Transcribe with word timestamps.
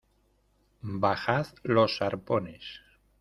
bajad 1.03 1.45
los 1.61 2.01
arpones. 2.01 2.63